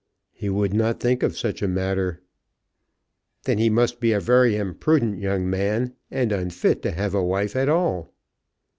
"He 0.33 0.49
would 0.49 0.73
not 0.73 0.99
think 0.99 1.21
of 1.21 1.37
such 1.37 1.61
a 1.61 1.67
matter." 1.67 2.23
"Then 3.43 3.59
he 3.59 3.69
must 3.69 3.99
be 3.99 4.13
a 4.13 4.19
very 4.19 4.55
imprudent 4.55 5.19
young 5.19 5.47
man, 5.47 5.93
and 6.09 6.31
unfit 6.31 6.81
to 6.81 6.91
have 6.91 7.13
a 7.13 7.23
wife 7.23 7.55
at 7.55 7.69
all." 7.69 8.11